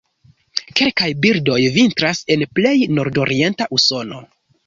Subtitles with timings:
[0.79, 4.23] Kelkaj birdoj vintras en plej nordorienta Usono.